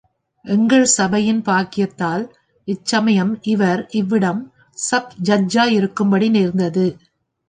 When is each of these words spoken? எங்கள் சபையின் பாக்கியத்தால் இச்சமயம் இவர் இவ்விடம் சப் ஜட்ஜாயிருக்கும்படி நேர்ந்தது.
எங்கள் 0.45 0.85
சபையின் 0.85 1.41
பாக்கியத்தால் 1.41 2.23
இச்சமயம் 2.67 3.39
இவர் 3.43 3.87
இவ்விடம் 3.91 4.41
சப் 4.77 5.13
ஜட்ஜாயிருக்கும்படி 5.23 6.29
நேர்ந்தது. 6.29 6.85